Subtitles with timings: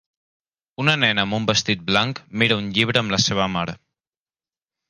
[0.83, 3.81] Una nena amb un vestit blanc mira un llibre amb la seva mare.